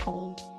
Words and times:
home. 0.00 0.55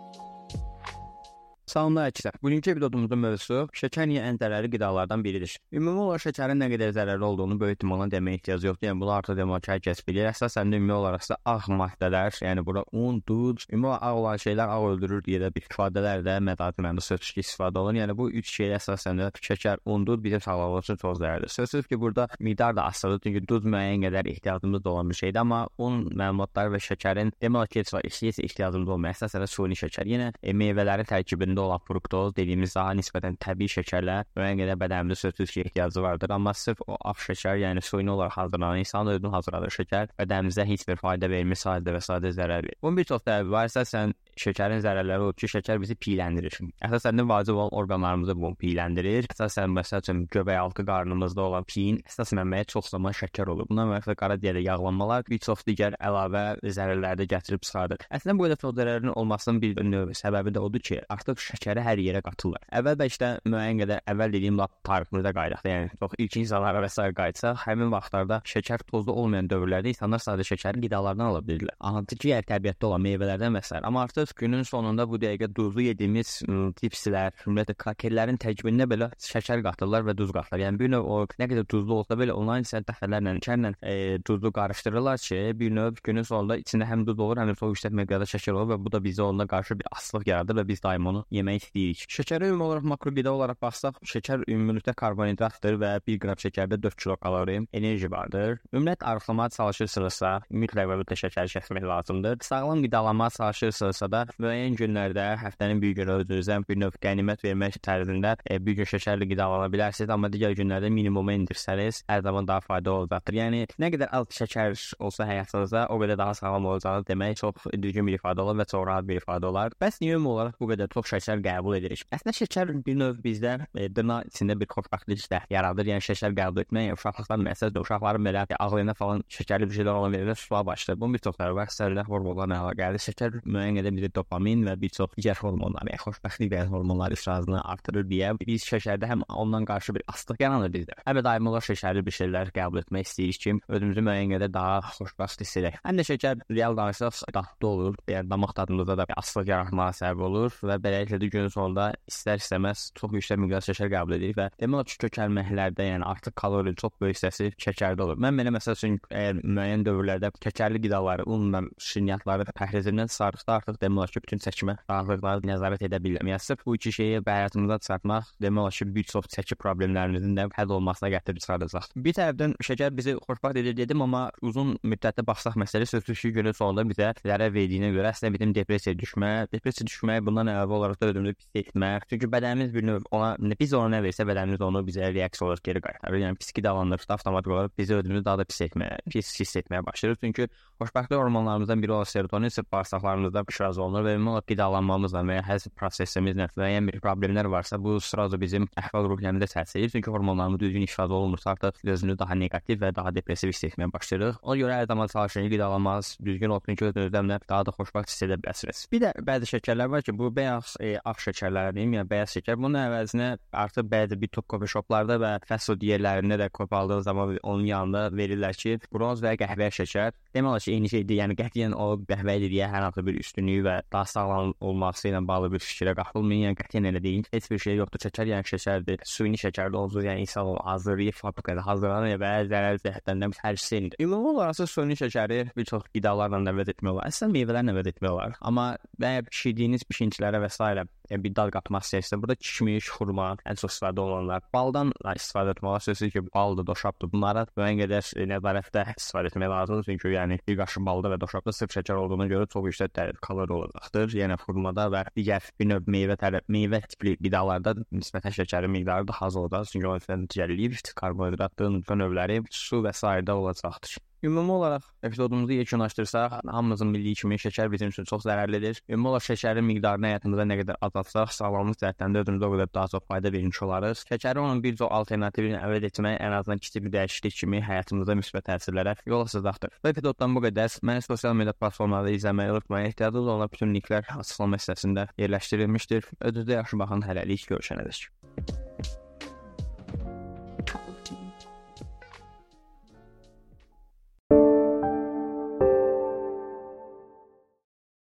Salamlar 1.77 2.07
əkizlər. 2.09 2.33
Bugünkü 2.41 2.73
videomuzun 2.73 3.19
mövzusu 3.21 3.57
şəkər 3.77 4.07
niyə 4.10 4.23
ən 4.25 4.39
zərərli 4.41 4.71
qidalardan 4.73 5.21
biridir. 5.21 5.51
Ümumi 5.69 6.07
olaraq 6.07 6.23
şəkərin 6.23 6.57
nə 6.57 6.71
qədər 6.71 6.93
zərərli 6.96 7.25
olduğunu 7.28 7.57
böyük 7.61 7.75
ehtimalla 7.75 8.07
deməyə 8.10 8.39
ehtiyac 8.39 8.63
yoxdur. 8.65 8.87
Yəni 8.87 9.01
bunu 9.03 9.11
artıq 9.13 9.37
demək 9.37 9.67
ki, 9.67 9.92
hər 9.92 10.01
bilir. 10.07 10.29
Əsasən 10.31 10.74
ümumi 10.74 10.96
olaraq 10.96 11.21
isə 11.21 11.37
ağ 11.46 11.69
maddələr, 11.78 12.39
yəni 12.42 12.63
bura 12.65 12.81
un, 12.97 13.19
duz, 13.29 13.67
ümumi 13.69 13.93
ağ 13.93 14.10
olan 14.17 14.42
şeylər 14.42 14.74
ağ 14.74 14.79
öldürür 14.87 15.21
deyə 15.28 15.43
də 15.43 15.51
bir 15.53 15.67
ifadələr 15.69 16.23
də 16.25 16.39
mədaci 16.48 16.81
mənada 16.81 17.03
sözsüz 17.05 17.43
istifadə 17.43 17.77
olunur. 17.84 17.99
Yəni 18.02 18.17
bu 18.17 18.31
üç 18.41 18.55
şey 18.55 18.73
əsasən 18.80 19.21
də 19.21 19.30
şəkər, 19.38 19.85
un, 19.85 20.07
duz 20.09 20.17
bizim 20.23 20.41
sağlamlığımız 20.47 20.89
üçün 20.89 21.02
çox 21.03 21.21
zərərlidir. 21.21 21.53
Sözsüz 21.59 21.85
ki, 21.91 22.02
burada 22.02 22.25
miqdar 22.39 22.73
da 22.73 22.88
asılıdır, 22.89 23.21
çünki 23.27 23.45
duz 23.53 23.69
müəyyən 23.69 24.07
qədər 24.07 24.31
ehtiyacımız 24.33 24.89
olan 24.95 25.13
bir 25.13 25.21
şeydir, 25.21 25.44
amma 25.45 25.61
un 25.77 26.02
məlumatları 26.09 26.73
və 26.73 26.81
şəkərin 26.89 27.35
demək 27.38 27.77
ki, 27.77 27.85
heç 28.02 28.44
ehtiyacımız 28.49 28.97
olmayan 28.97 29.19
əsasən 29.19 29.45
suni 29.52 29.77
şəkər. 29.77 30.09
Yenə 30.09 30.33
e, 30.41 30.57
meyvələrin 30.57 31.05
tərkibində 31.13 31.66
olan 31.67 31.84
fruktoz 31.88 32.35
dediyimiz 32.38 32.76
daha 32.76 32.95
nisbətən 32.98 33.38
təbii 33.44 33.71
şəkərlər 33.75 34.31
müəyyən 34.38 34.62
qədər 34.63 34.80
bədənimizdə 34.84 35.27
sözsüz 35.27 35.53
ki, 35.53 35.66
ehtiyacı 35.67 36.03
vardır, 36.03 36.34
amma 36.38 36.53
sırf 36.53 36.81
o 36.88 36.98
ağ 36.98 37.16
şəkər, 37.27 37.59
yəni 37.63 37.84
suyun 37.84 38.13
olaraq 38.16 38.38
hazırlanan 38.41 38.84
insan 38.84 39.12
özünün 39.13 39.35
hazırladığı 39.35 39.73
şəkər 39.77 40.13
bədənimizə 40.20 40.66
heç 40.72 40.88
bir 40.88 40.99
fayda 41.02 41.30
vermir, 41.30 41.59
sadə 41.59 41.95
və 41.95 42.02
sadə 42.03 42.31
zərər 42.35 42.66
verir. 42.66 42.80
Bunun 42.81 42.98
bir 42.98 43.09
çox 43.11 43.23
səbəbi 43.27 43.53
var, 43.53 43.70
əsasən 43.72 44.13
şəkərin 44.38 44.81
zərərləri 44.85 45.27
odur 45.27 45.38
ki, 45.41 45.49
şəkər 45.55 45.81
bizi 45.81 45.98
piyləndirir. 45.98 46.59
Əsasən 46.88 47.20
də 47.20 47.25
vacib 47.30 47.58
olan 47.58 47.73
orqanlarımızı 47.81 48.36
bu 48.38 48.52
piyləndirir. 48.61 49.27
Əsasən 49.34 49.73
məsəl 49.73 50.03
üçün 50.03 50.23
göbək 50.34 50.59
altı 50.61 50.86
qarnımızda 50.88 51.41
olan 51.47 51.66
piyin 51.67 51.99
əsas 52.08 52.34
mənbəyi 52.38 52.69
çox 52.73 52.91
zaman 52.94 53.16
şəkər 53.17 53.50
olur. 53.53 53.67
Buna 53.69 53.88
məsəl 53.89 54.17
qaraciyərdə 54.19 54.63
yağlanmalar 54.67 55.25
bir 55.30 55.41
çox 55.44 55.66
digər 55.67 55.97
əlavə 55.97 56.45
zərərləri 56.63 57.23
də 57.23 57.30
gətirib 57.34 57.66
çıxardır. 57.66 58.06
Əslində 58.13 58.38
bu 58.38 58.52
çox 58.53 58.78
zərərin 58.78 59.13
olmasının 59.16 59.61
bir 59.63 59.81
növ 59.84 60.13
səbəbi 60.17 60.53
də 60.56 60.63
odur 60.63 60.86
ki, 60.89 61.02
artıq 61.09 61.41
şəkəri 61.58 61.83
hər 61.86 62.02
yerə 62.02 62.22
qatırlar. 62.25 62.63
Əvvəl 62.80 62.97
bəlkə 63.02 63.31
müəyyən 63.50 63.81
qədər 63.81 64.03
əvvəl 64.13 64.36
dediyim 64.36 64.59
lap 64.61 64.73
tariximizdə 64.88 65.33
qayıdaq. 65.38 65.66
Yəni 65.67 66.00
çox 66.02 66.16
ilk 66.23 66.38
insanlara 66.41 66.83
və 66.83 66.89
sair 66.94 67.16
qayıtsaq, 67.17 67.63
həmin 67.66 67.91
vaxtlarda 67.94 68.41
şəkər 68.47 68.86
tozlu 68.91 69.16
olmayan 69.17 69.50
dövrlərdə 69.52 69.94
insanlar 69.94 70.23
sadə 70.23 70.45
şəkəri 70.47 70.83
qidalardan 70.85 71.28
ala 71.31 71.44
bilirdilər. 71.45 71.78
Hansı 71.81 72.17
ki, 72.17 72.31
yəni 72.33 72.47
təbiətdə 72.52 72.89
olan 72.89 73.05
meyvələrdən 73.05 73.58
və 73.58 73.63
s. 73.63 73.81
Amma 73.81 74.05
artıq 74.08 74.35
günün 74.39 74.63
sonunda 74.67 75.08
bu 75.09 75.19
dəqiqə 75.22 75.50
duzlu 75.55 75.88
yediyimiz 75.89 76.33
tipslər, 76.80 77.35
ümumiyyətlə 77.45 77.78
krakerlərin 77.83 78.39
tərkibində 78.41 78.88
belə 78.89 79.11
şəkər 79.23 79.63
qatırlar 79.66 80.08
və 80.08 80.17
duz 80.17 80.33
qatırlar. 80.35 80.66
Yəni 80.67 80.81
bir 80.81 80.94
növ 80.95 81.08
o 81.08 81.19
nə 81.39 81.50
qədər 81.50 81.67
duzlu 81.69 82.02
olsa 82.02 82.17
belə 82.19 82.35
onların 82.38 82.67
isə 82.67 82.83
dəfələrlə 82.88 83.38
şəkərlə 83.41 83.73
e, 83.81 84.19
duzlu 84.28 84.52
qarışdırırlar 84.52 85.17
ki, 85.17 85.59
bir 85.59 85.72
növ 85.72 86.02
günün 86.03 86.23
sonunda 86.28 86.58
içində 86.58 86.88
həm 86.89 87.05
duz 87.08 87.19
olur, 87.19 87.38
həm 87.41 87.52
də 87.52 87.58
çox 87.59 87.75
yüksək 87.75 87.95
miqdarda 87.97 88.28
şəkər 88.30 88.53
olur 88.53 88.73
və 88.73 88.80
bu 88.85 88.94
da 88.94 89.02
bizə 89.03 89.23
onunla 89.25 89.47
qarşı 89.47 89.78
bir 89.80 89.88
asılılıq 89.91 90.28
yaradır 90.31 90.59
və 90.61 90.67
biz 90.67 90.83
daim 90.83 91.08
onu 91.08 91.25
yemək 91.38 91.61
istəyirik. 91.61 92.03
Şəkərə 92.17 92.52
ümumi 92.52 92.66
olaraq 92.67 92.88
makroqida 92.91 93.33
olaraq 93.33 93.59
baxsaq, 93.61 93.99
şəkər 94.11 94.45
ümumilikdə 94.49 94.93
karbonhidratdır 94.97 95.79
və 95.81 95.91
1 96.07 96.19
qram 96.23 96.41
şəkərdə 96.41 96.79
4 96.83 96.99
kilokalori 97.03 97.59
enerji 97.77 98.11
vardır. 98.11 98.57
Ümumiyyətlə 98.73 99.09
arıqlamağa 99.11 99.49
çalışırsınızsa, 99.57 100.33
mütləq 100.52 100.89
və 100.91 100.99
mütləq 101.02 101.21
şəkəri 101.23 101.53
kəsmək 101.55 101.88
lazımdır. 101.91 102.39
Sağlam 102.47 102.83
qidalanmağa 102.85 103.29
çalışırsınızsa 103.38 104.11
da 104.11 104.23
müəyyən 104.39 104.77
günlərdə 104.79 105.27
həftənin 105.44 105.81
bir 105.81 105.95
günü 105.97 106.17
özünüzə 106.21 106.59
bir 106.67 106.81
növ 106.83 106.97
qənimət 107.03 107.44
vermək 107.45 107.79
tərzində 107.85 108.35
e, 108.45 108.59
bir 108.63 108.79
gün 108.79 108.89
şəkərli 108.94 109.27
qidalana 109.31 109.69
bilərsiniz, 109.73 110.11
amma 110.13 110.29
digər 110.33 110.55
günlərdə 110.57 110.89
minimuma 110.94 111.35
endirsəniz, 111.38 112.03
hər 112.09 112.23
zaman 112.25 112.47
daha 112.47 112.63
faydalı 112.66 113.03
olacaqdır. 113.03 113.38
Yəni 113.41 113.63
nə 113.81 113.91
qədər 113.94 114.13
az 114.17 114.31
şəkər 114.38 114.77
olsa 115.03 115.27
həyatınızda, 115.29 115.88
o 115.94 115.99
qədər 116.01 116.17
daha 116.19 116.33
sağlam 116.38 116.66
olacağınız 116.72 117.07
demək 117.07 117.35
çox 117.41 117.67
düzgün 117.73 118.07
bir 118.07 118.17
ifadə 118.19 118.44
olar 118.44 118.62
və 118.62 118.66
çox 118.72 118.85
rahat 118.88 119.07
bir 119.07 119.22
ifadə 119.22 119.51
olar. 119.51 119.75
Bəs 119.81 120.00
niyə 120.01 120.17
ümumi 120.17 120.33
olaraq 120.33 120.59
bu 120.62 120.72
qədər 120.72 120.91
çox 120.94 121.12
şəkər 121.13 121.26
qəbul 121.45 121.77
edirik? 121.77 122.03
Əslində 122.15 122.33
şəkər 122.38 122.73
bir 122.85 122.97
növ 122.97 123.19
bizdə 123.23 123.53
e, 123.75 123.88
dırnaq 123.91 124.31
içində 124.31 124.55
bir 124.59 124.69
xoşbəxtlik 124.71 125.25
də 125.31 125.41
yaradır. 125.51 125.91
Yəni 125.91 126.05
şəkər 126.07 126.35
qəbul 126.38 126.63
etmək 126.63 126.93
uşaqlıqdan 126.95 127.43
məsələn 127.47 127.81
uşaqların 127.83 128.27
belə 128.27 128.45
ağlına 128.59 128.95
falan 128.97 129.23
şəkərli 129.31 129.69
bir 129.69 129.79
şeylər 129.79 129.99
olan 129.99 130.15
verirlər, 130.15 130.39
suya 130.39 130.63
başlayır. 130.65 130.99
Bunun 131.01 131.17
bir 131.17 131.23
çox 131.27 131.35
səbəbi 131.38 131.57
var. 131.59 131.71
Səbəblər 131.77 132.09
hormonlarla 132.11 132.59
əlaqəlidir. 132.63 133.03
Şəkər 133.07 133.39
müəyyən 133.45 133.79
qədər 133.81 133.95
bizə 133.97 134.11
dopamin 134.15 134.63
və 134.67 134.75
bir 134.81 134.93
çox 134.97 135.15
digər 135.17 135.39
hormonlar, 135.41 135.88
yəni 135.91 136.01
xoşbəxtlik 136.03 136.51
verən 136.53 136.71
hormonlar 136.73 137.15
ifrazını 137.15 137.61
artırır 137.73 138.07
deyə 138.07 138.33
biz 138.41 138.65
şəkərdə 138.67 139.09
həm 139.11 139.25
ondan 139.29 139.65
qarşı 139.67 139.95
bir 139.97 140.05
asılılıq 140.13 140.44
yaranır 140.45 140.73
bizdə. 140.73 140.97
Həm 141.07 141.19
də 141.19 141.23
daimi 141.27 141.51
olaraq 141.51 141.67
şəkərli 141.71 142.03
bir 142.07 142.15
şeylər 142.17 142.51
qəbul 142.55 142.81
etmək 142.83 143.07
istəyirik 143.07 143.41
ki, 143.44 143.55
özümüzü 143.67 144.03
müəyyən 144.07 144.33
qədər 144.35 144.53
daha 144.53 144.79
xoşbəxt 144.97 145.44
hiss 145.44 145.59
edək. 145.61 145.79
Həm 145.85 145.99
də 145.99 146.07
şəkər 146.07 146.44
real 146.53 146.77
danışsaq 146.77 147.21
dadlı 147.35 147.67
olur, 147.67 147.97
yəni 148.11 148.29
damaq 148.31 148.53
tadımızda 148.57 148.97
da 148.97 149.07
bir 149.09 149.19
asılılıq 149.21 149.51
yaratmağa 149.53 149.89
səbəb 150.01 150.23
olur 150.27 150.57
və 150.69 150.79
beləliklə 150.83 151.16
də 151.22 151.29
günün 151.33 151.51
sonunda 151.53 151.89
istər-istəməz 152.09 152.91
çox 152.97 153.16
yüksək 153.17 153.41
miqdar 153.41 153.66
şəkər 153.67 153.91
qəbul 153.94 154.17
edirik 154.17 154.38
və 154.38 154.50
demək 154.61 154.78
olar 154.78 154.89
ki, 154.91 154.97
kökəlməklərdə, 155.05 155.88
yəni 155.91 156.07
artıq 156.07 156.35
kalori 156.38 156.75
çox 156.78 156.95
böyük 157.01 157.17
hissəsi 157.17 157.50
şəkərdə 157.61 158.05
olur. 158.05 158.19
Mən 158.23 158.39
belə 158.39 158.53
məsəl 158.55 158.78
üçün 158.78 158.97
əgər 159.09 159.41
müəyyən 159.44 159.85
dövrlərdə 159.88 160.31
şəkərli 160.44 160.81
qidaları, 160.85 161.25
və 161.27 161.61
şirniyyatları 161.81 162.47
pəhrizimdən 162.57 163.11
sarıqda 163.11 163.57
artıq 163.59 163.79
demək 163.81 164.03
olar 164.03 164.13
ki, 164.13 164.23
bütün 164.25 164.44
çəkimə 164.44 164.77
rahatlıqla 164.89 165.35
nəzarət 165.47 165.85
edə 165.88 166.00
bilirəm. 166.03 166.31
Yəni 166.33 166.44
sırf 166.44 166.66
bu 166.66 166.75
iki 166.75 166.91
şeyi 166.91 167.22
həyatımızda 167.25 167.79
çıxartmaq 167.83 168.31
demək 168.41 168.61
olar 168.61 168.77
ki, 168.77 168.88
bir 168.95 169.07
çox 169.13 169.29
çəki 169.33 169.57
problemlərimizin 169.61 170.35
də 170.38 170.47
həll 170.57 170.73
olmasına 170.77 171.11
gətirib 171.16 171.41
çıxardacaq. 171.44 171.89
Bir 171.95 172.17
tərəfdən 172.17 172.56
şəkər 172.63 172.95
bizi 172.97 173.16
xoşbəxt 173.27 173.61
edir 173.61 173.77
dedim, 173.77 174.01
amma 174.06 174.27
uzun 174.41 174.75
müddətdə 174.83 175.25
baxsaq 175.27 175.57
məsələ 175.59 175.88
sözsüz 175.89 176.22
ki, 176.22 176.33
günün 176.38 176.57
sonunda 176.57 176.85
bizə 176.88 177.13
zərər 177.23 177.53
verdiyinə 177.53 177.91
görə 177.95 178.11
əslində 178.13 178.33
bizim 178.35 178.53
depressiyaya 178.57 179.00
düşmə, 179.00 179.31
depressiyaya 179.53 179.89
düşməyə 179.91 180.25
bundan 180.25 180.51
əlavə 180.53 180.77
olaraq 180.79 181.01
da 181.01 181.06
özümüzü 181.12 181.38
pis 181.40 181.62
etmək. 181.63 182.07
Çünki 182.12 182.29
bədənimiz 182.34 182.73
bir 182.75 182.88
növ 182.88 183.07
ona 183.12 183.35
biz 183.59 183.73
ona 183.78 183.97
nə 183.97 184.03
versə 184.06 184.28
bədənimiz 184.28 184.63
onu 184.63 184.84
bizə 184.88 185.12
reaksiya 185.16 185.47
olaraq 185.47 185.63
geri 185.66 185.81
qaytarır. 185.85 186.19
Yəni 186.23 186.40
pis 186.41 186.51
qidalanırsa 186.57 187.13
avtomatik 187.18 187.51
olaraq 187.51 187.78
bizi 187.78 187.95
özümüzü 187.95 188.25
daha 188.25 188.41
da 188.44 188.45
pis 188.50 188.62
etməyə, 188.68 189.00
pis 189.12 189.34
hiss 189.40 189.59
etməyə 189.62 189.85
başlayırıq. 189.88 190.22
Çünki 190.22 190.47
xoşbəxtlik 190.81 191.18
hormonlarımızdan 191.18 191.84
biri 191.84 191.91
olan 191.91 192.03
serotonin 192.03 192.50
sırf 192.50 192.72
bağırsaqlarımızda 192.72 193.44
ifraz 193.50 193.78
olunur 193.78 194.06
və 194.06 194.16
ümumi 194.18 194.34
olaraq 194.35 194.47
qidalanmamızla 194.51 195.23
və 195.28 195.40
ya 195.40 195.45
həzm 195.47 195.73
prosesimizlə 195.79 196.50
müəyyən 196.57 196.91
bir 196.91 197.00
problemlər 197.01 197.50
varsa, 197.51 197.79
bu 197.81 197.97
sırada 198.03 198.39
bizim 198.41 198.68
əhval-ruhiyyəmizə 198.78 199.50
təsir 199.53 199.79
edir. 199.79 199.95
Çünki 199.95 200.12
hormonlarımız 200.12 200.59
düzgün 200.59 200.85
ifraz 200.85 201.12
olunmursa, 201.12 201.51
artıq 201.51 201.81
özünü 201.94 202.18
daha 202.19 202.35
neqativ 202.35 202.81
və 202.81 202.94
daha 202.95 203.13
depressiv 203.16 203.53
hiss 203.53 203.63
etməyə 203.69 203.91
başlayırıq. 203.94 204.41
Ona 204.41 204.57
görə 204.62 204.79
hər 204.81 204.88
zaman 204.88 205.07
çalışın 205.07 205.50
qidalanmanız 205.53 206.18
düzgün 206.25 206.56
olsun 206.57 206.75
ki, 206.75 206.85
özünüzdən 206.91 207.31
də 207.34 207.39
daha 207.50 207.66
da 207.66 207.74
xoşbəxt 207.79 208.13
hiss 208.13 208.25
edə 208.28 208.39
biləsiniz. 208.44 208.85
Bir 208.91 209.03
də 209.06 209.13
bəzi 209.29 209.51
şəkərlər 209.56 209.91
var 209.91 210.06
ki, 210.06 210.18
bu 210.18 210.29
bəyaz 210.34 210.75
e, 210.81 210.97
ağ 211.03 211.16
şəkərlər 211.24 211.74
deyim, 211.75 211.96
yəni 211.97 212.09
bəyaz 212.09 212.35
şəkər. 212.38 212.58
Bunun 212.62 212.80
əvəzinə 212.81 213.30
artıq 213.63 213.90
bəzi 213.91 214.19
bir 214.22 214.31
top 214.34 214.47
kofe 214.53 214.69
shoplarda 214.72 215.18
və 215.22 215.31
fast 215.47 215.72
food 215.72 215.84
yerlərində 215.85 216.38
də 216.41 216.50
kopaldığınız 216.53 217.08
zaman 217.09 217.38
onun 217.44 217.66
yanında 217.66 218.03
verirlər 218.18 218.58
ki, 218.58 218.78
bronz 218.94 219.24
və 219.24 219.36
qəhvə 219.41 219.69
şəkər. 219.80 220.16
Demək 220.36 220.52
olar 220.52 220.66
ki, 220.66 220.74
eyni 220.75 220.91
şeydir. 220.91 221.19
Yəni 221.22 221.38
qətiyyən 221.40 221.75
o 221.78 221.88
qəhvə 222.09 222.38
dediyə 222.46 222.69
hər 222.72 222.88
hansı 222.88 223.03
bir 223.06 223.19
üstünlüyü 223.22 223.66
və 223.66 223.75
daha 223.94 224.06
sağlam 224.06 224.53
olması 224.62 225.09
ilə 225.12 225.24
bağlı 225.28 225.52
bir 225.56 225.63
fikrə 225.66 225.96
qapılmayın. 225.97 226.50
Yəni 226.50 226.59
qətiyyən 226.62 226.90
elə 226.91 227.03
deyil. 227.03 227.30
Heç 227.34 227.50
bir 227.52 227.63
şey 227.66 227.80
yoxdur. 227.81 228.03
Şəkər 228.07 228.31
yəni 228.34 228.52
şəkərdir. 228.52 229.06
Suyunu 229.07 229.41
şəkərli 229.41 229.81
olsun, 229.81 230.06
yəni 230.07 230.25
insan 230.28 230.52
onu 230.53 230.62
hazırlayıb 230.68 231.18
fabrikada 231.18 231.66
hazırlanır 231.66 232.22
və 232.22 232.34
zərər 232.52 232.81
cəhətdən 232.86 233.24
də 233.24 233.31
hər 233.41 233.62
şeydir. 233.62 233.97
Ümumi 234.03 234.34
olaraq 234.36 234.68
suyunu 234.68 234.97
şəkəri 235.00 235.40
bir 235.57 235.66
çox 235.66 235.88
qidalarla 235.94 236.40
da 236.46 236.53
əvəz 236.53 236.72
etmək 236.74 236.94
olar. 236.94 237.09
Əslində 237.12 237.34
meyvələrlə 237.36 237.74
əvəz 237.75 237.90
etmək 237.94 238.12
olar. 238.12 238.38
Amma 238.41 238.68
əgər 239.00 239.28
bişirdiyiniz 239.30 239.86
bişincilərə 239.90 240.41
və 240.44 240.52
s. 240.52 240.87
yəni 241.12 241.24
bir 241.24 241.36
dad 241.38 241.52
qatmaq 241.56 241.86
istəyirsə, 241.86 242.20
burada 242.22 242.36
kişmiş, 242.36 242.90
xurma 242.98 243.28
ən 243.48 243.59
çox 243.59 243.75
istifadə 243.75 244.03
olunanlar. 244.03 244.44
Baldan 244.54 244.92
istifadə 245.13 245.54
etmək 245.56 245.69
olar. 245.72 245.86
Sözsüz 245.88 246.13
ki, 246.13 246.24
baldır, 246.34 246.68
doşabdır. 246.68 247.12
Bunlara 247.13 247.45
müəyyən 247.57 247.81
qədər 247.84 248.10
nəzarətdə 248.34 248.84
istifadə 248.95 249.31
etmək 249.31 249.51
lazımdır. 249.54 249.88
Çünki 249.89 250.13
yəni 250.16 250.39
bir 250.48 250.60
qaşıq 250.62 250.86
balda 250.88 251.13
və 251.13 251.19
doşabda 251.24 251.54
sırf 251.60 251.75
şəkər 251.78 252.01
olduğuna 252.04 252.28
görə 252.34 252.50
çox 252.54 252.69
yüksək 252.72 253.13
kalori 253.28 253.57
olacaqdır. 253.60 254.18
Yəni 254.22 254.39
xurmada 254.44 254.88
və 254.94 255.06
digər 255.18 255.48
bir 255.60 255.72
növ 255.72 255.88
meyvə 255.98 256.19
tərəf 256.19 256.51
meyvə 256.51 256.81
tipli 256.92 257.16
qidalarda 257.22 257.78
nisbətən 257.92 258.36
şəkərin 258.42 258.74
miqdarı 258.75 259.07
daha 259.07 259.31
az 259.31 259.40
olacaq. 259.40 259.72
Çünki 259.72 259.88
onun 259.88 260.28
cəlliyi, 260.33 260.83
karbohidratlı 260.95 261.72
növləri, 262.04 262.44
su 262.51 262.83
və 262.83 262.94
sairə 262.95 263.31
olacaqdır. 263.31 263.98
Ümumi 264.24 264.52
olaraq 264.52 264.81
epizodumuzu 265.04 265.54
yekunlaşdırsaq, 265.54 266.31
hamımızın 266.48 266.94
bildiyi 266.94 267.16
kimi 267.16 267.36
şəkər 267.38 267.69
bizim 267.72 267.92
üçün 267.94 268.08
çox 268.10 268.25
zərərlidir. 268.25 268.80
Ümumi 268.90 269.12
olaraq 269.12 269.28
şəkərin 269.28 269.66
miqdarını 269.68 270.10
həyatımızda 270.10 270.46
nə 270.50 270.58
qədər 270.62 270.80
azaltsaq, 270.88 271.34
sağlamlıq 271.38 271.78
cəhətdən 271.84 272.16
də 272.16 272.24
özümüzə 272.25 272.48
o 272.48 272.52
qədər 272.56 272.72
daha 272.74 272.90
çox 272.96 273.06
fayda 273.12 273.31
vermiş 273.36 273.62
olarıq. 273.68 274.02
Şəkəri 274.10 274.42
onun 274.42 274.64
bir 274.64 274.80
çox 274.81 274.90
alternativini 275.00 275.60
əvəz 275.62 275.86
etmək 275.92 276.18
ən 276.18 276.38
azından 276.40 276.64
kiçik 276.66 276.88
bir 276.88 276.96
dəyişiklik 276.98 277.38
kimi 277.44 277.62
həyatımızda 277.69 278.18
müsbət 278.18 278.50
təsirlərə 278.50 278.96
yol 279.06 279.25
açacaqdır. 279.28 279.78
Bu 279.84 279.94
epizoddan 279.94 280.34
bu 280.36 280.46
qədər. 280.48 280.80
Məni 280.81 281.06
sosial 281.06 281.38
media 281.38 281.54
platformalarında 281.54 282.18
izləməyi 282.18 282.56
unutmayın. 282.56 282.90
Ehtiyacınız 282.90 283.34
olan 283.36 283.52
bütün 283.54 283.75
linklər 283.75 284.10
açıqlama 284.18 284.58
hissəsində 284.58 285.12
yerləşdirilmişdir. 285.22 286.10
Özünüzə 286.22 286.58
yaxşı 286.64 286.81
baxın. 286.81 287.06
Hələlik 287.06 287.46
görüşənədək. 287.54 288.67